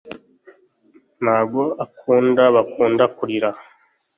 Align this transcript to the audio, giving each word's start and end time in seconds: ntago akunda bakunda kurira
ntago 1.23 1.63
akunda 1.83 2.43
bakunda 2.55 3.03
kurira 3.15 3.49